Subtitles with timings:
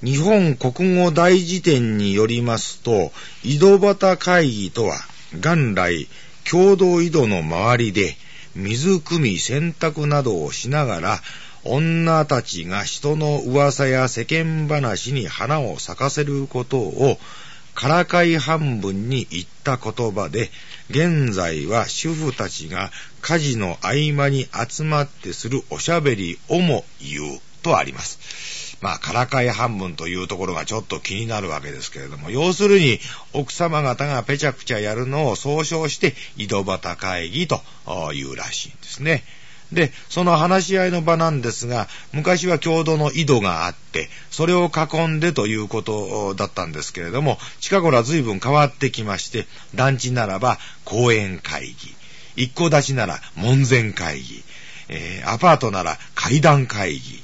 [0.00, 3.10] 日本国語大辞典によりますと、
[3.42, 4.96] 井戸端会議とは、
[5.34, 6.06] 元来、
[6.48, 8.16] 共同井戸の周りで、
[8.54, 11.20] 水汲み洗濯などをしながら、
[11.64, 17.18] 女たちが人の噂や世間話に花を咲かせることを、
[17.74, 20.52] からかい半分に言った言葉で、
[20.90, 28.67] 現在は主婦たちが家事の合間に集まってするおしゃべりをも言うとあります。
[28.80, 33.00] まあ、からかい半分というところがちょっと気になるわけですけれども、要するに、
[33.32, 37.60] 奥様方がぺちゃくちゃやるのを総称して、井戸端会議と
[38.14, 39.24] いうらしいんですね。
[39.72, 51.96] で、その話し合いの場なんですが、昔は共同の井戸があって、それを囲んでということだったんですけれども、近頃は随分変わってきまして、団地ならば講演会議、
[52.36, 54.42] 一戸建ちなら門前会議、
[54.88, 57.22] えー、アパートなら階段会議、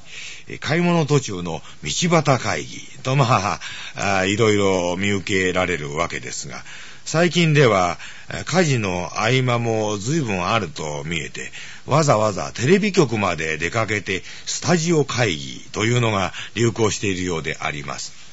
[0.60, 3.60] 買い物途中の道端会議と、ま
[3.96, 6.62] あ、いろいろ見受けられるわけですが、
[7.04, 7.98] 最近では
[8.46, 11.52] 家事の合間も随分あると見えて、
[11.86, 18.24] わざわざテレビ局まで出かけてスタジオ会議というのが流行しているようであります。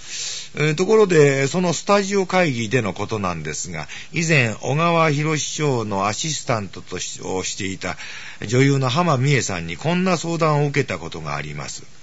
[0.75, 7.97] ところで、そのスタジオ会議でのことなんですが、以前、小川博師匠のアシスタントとしをしていた
[8.45, 12.00] 女優の浜美恵さんにこんな相談を受けたことがあります。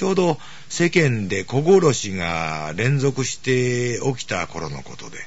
[0.00, 0.38] ちょうど
[0.70, 5.18] 世間で小殺しが連続して起きた頃のことで、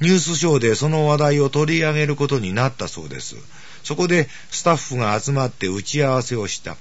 [0.00, 3.34] ニュースショーでその話題を取り上げることになったそうです。
[3.82, 6.76] そこでスタッフが集まって打ち合わせをした。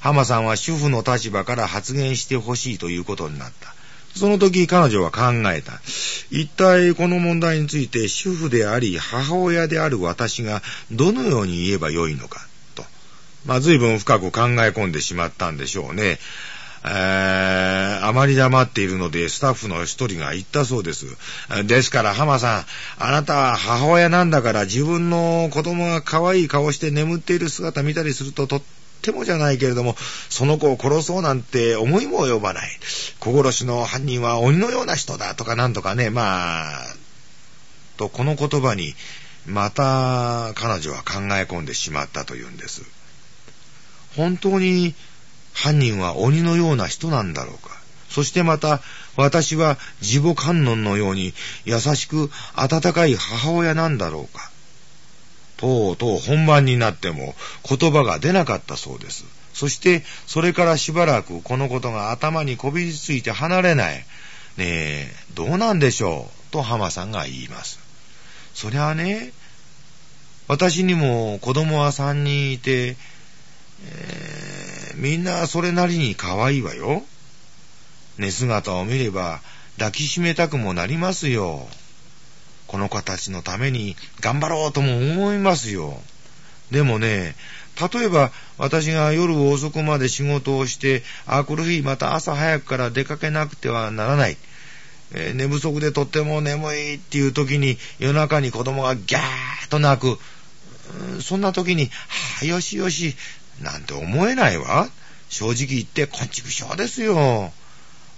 [0.00, 3.74] 浜さんは主婦の立場から発言してほしいということになった。
[4.16, 5.20] その時彼女は考
[5.52, 5.82] えた。
[6.30, 12.48] 一体この問題について主婦であり母親である私がどのように言えばよいのか、
[13.52, 16.18] まあ随分深く考え込んでしまったんでしょうね。
[16.86, 21.04] えー、あまり黙っているので、スタッフの一人が言ったそうです。
[21.66, 22.64] ですから、浜さん、
[22.98, 28.62] あなたは母親なんだから自分の子供が可愛い顔して眠っている姿見たりするととっ
[29.02, 29.96] てもじゃないけれども、
[30.30, 32.70] その子を殺そうなんて思いも及ばない。
[33.20, 36.80] 小殺しの犯人は鬼のような人だとかなんとかね、まあ、
[37.98, 38.94] とこの言葉に、
[39.44, 43.01] また彼女は考え込んでしまったというんです。
[44.16, 44.94] 本当に
[45.54, 47.70] 犯人は鬼のような人なんだろうか。
[48.08, 48.80] そしてまた、
[49.16, 51.34] 私は自母観音のように
[51.64, 54.50] 優しく温かい母親なんだろうか。
[55.56, 57.34] とうとう本番になっても
[57.68, 59.24] 言葉が出なかったそうです。
[59.54, 63.96] そして、それからしばらくこのことが頭にこびりついて離れない。
[63.96, 64.04] ね
[64.58, 66.52] え、どうなんでしょう？
[66.52, 67.78] と浜さんが言います。
[68.54, 69.32] そりゃあね、
[70.48, 72.96] 私にも子供は三人いて、
[73.84, 77.02] えー、みんなそれなりに可愛いわよ。
[78.18, 79.40] 寝姿を見れば
[79.78, 81.66] 抱きしめたくもなりますよ。
[82.66, 86.00] この子たちのために頑張ろうとも思いますよ。
[86.70, 87.34] でもね、
[87.92, 94.36] 例えば私が夜遅くまで仕事をして、あ、この日また朝早くから出かけなくてはならない。
[95.14, 100.18] えー、寝不足でとっても眠いっていう時に夜中に子供がギャーッと泣く。
[101.20, 101.90] そんな時に、は
[102.42, 103.14] あ、よしよし、
[103.60, 104.88] なんて思えないわ。
[105.28, 107.52] 正直言ってこんちくしょうですよ。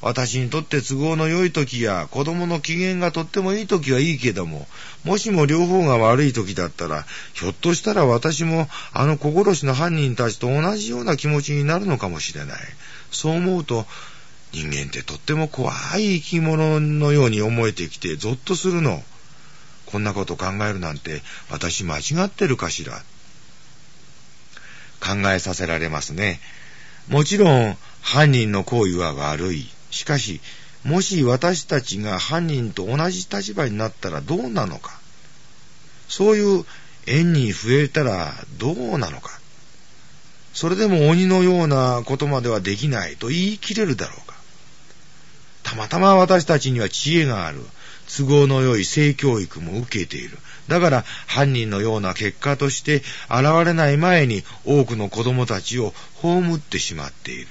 [0.05, 4.69] 私にとって都合の良い時や子供の機嫌がとってもいい時はいいけども、
[5.03, 12.59] もしも両方が悪い時だったら、ひょっとしたら私もあの小殺しの犯人たちと同じような気持ちになるのかもしれない。
[13.11, 13.87] そう思うと、
[14.53, 19.03] 人間ってとっても怖い生き物のように思えてきてゾッとするの。
[19.87, 23.03] こんなこと考えるなんて私間違ってるかしら。
[25.05, 26.41] 考えさせられますね。
[27.09, 29.69] もちろん犯人の行為は悪い。
[29.91, 30.41] しかし、
[30.83, 34.99] もし私たちが犯人と同じ立場になったらどうなのか。
[36.09, 36.65] そういう
[37.07, 39.39] 縁に増えたらどうなのか。
[40.55, 44.37] それでも鬼のようなことまではできないと言い切れるだろうか。
[45.63, 47.61] たまたま私たちには知恵がある。
[48.07, 50.39] 都合の良い性教育も受けている。
[50.69, 57.49] だから犯人のような結果として現れない前に多くの子供たちを葬ってしまっている。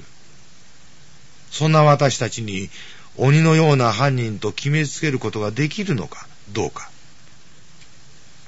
[1.51, 2.69] そんな私たちに
[3.17, 6.89] 鬼のような犯人と決めつけることができるのかどうか。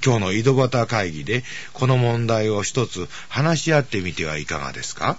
[0.04, 1.42] 今日の井戸端会議で
[1.72, 5.18] この問題を一つ話し合ってみてはいかがですか？